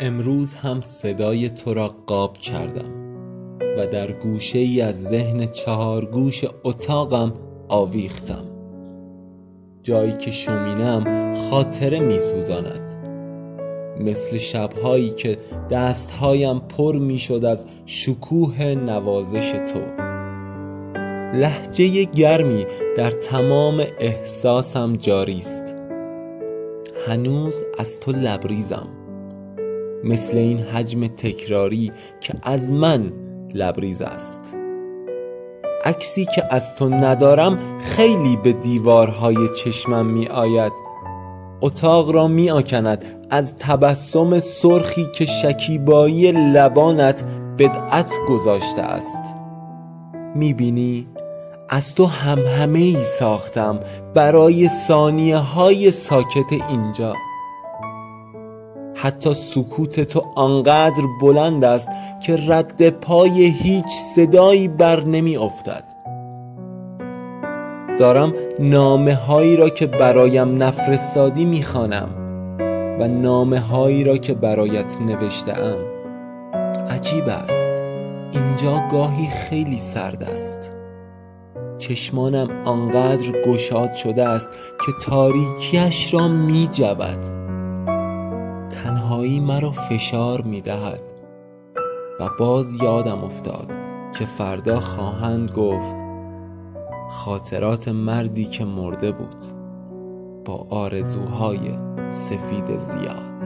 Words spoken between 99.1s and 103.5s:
بود با آرزوهای سفید زیاد.